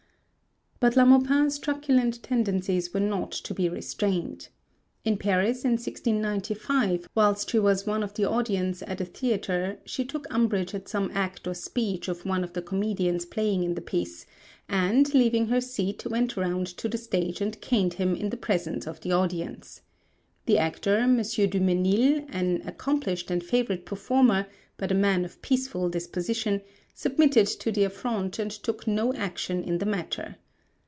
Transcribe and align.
But 0.83 0.95
La 0.97 1.05
Maupin's 1.05 1.59
truculent 1.59 2.23
tendencies 2.23 2.91
were 2.91 2.99
not 2.99 3.31
to 3.33 3.53
be 3.53 3.69
restrained. 3.69 4.47
In 5.05 5.15
Paris 5.15 5.63
in 5.63 5.73
1695 5.73 7.07
whilst 7.13 7.51
she 7.51 7.59
was 7.59 7.85
one 7.85 8.01
of 8.01 8.15
the 8.15 8.27
audience 8.27 8.81
at 8.87 8.99
a 8.99 9.05
theatre 9.05 9.77
she 9.85 10.03
took 10.03 10.25
umbrage 10.33 10.73
at 10.73 10.87
some 10.87 11.11
act 11.13 11.45
or 11.45 11.53
speech 11.53 12.07
of 12.07 12.25
one 12.25 12.43
of 12.43 12.53
the 12.53 12.63
comedians 12.63 13.27
playing 13.27 13.63
in 13.63 13.75
the 13.75 13.79
piece, 13.81 14.25
and 14.67 15.13
leaving 15.13 15.49
her 15.49 15.61
seat 15.61 16.03
went 16.07 16.35
round 16.35 16.65
to 16.65 16.89
the 16.89 16.97
stage 16.97 17.41
and 17.41 17.61
caned 17.61 17.93
him 17.93 18.15
in 18.15 18.31
the 18.31 18.35
presence 18.35 18.87
of 18.87 19.01
the 19.01 19.11
audience. 19.11 19.83
The 20.47 20.57
actor, 20.57 20.97
M. 20.97 21.17
Dumenil, 21.17 22.25
an 22.29 22.63
accomplished 22.65 23.29
and 23.29 23.43
favourite 23.43 23.85
performer 23.85 24.47
but 24.77 24.91
a 24.91 24.95
man 24.95 25.25
of 25.25 25.43
peaceful 25.43 25.89
disposition, 25.89 26.61
submitted 26.95 27.45
to 27.45 27.71
the 27.71 27.83
affront 27.83 28.39
and 28.39 28.49
took 28.49 28.87
no 28.87 29.13
action 29.13 29.63
in 29.63 29.77
the 29.77 29.85
matter. 29.85 30.37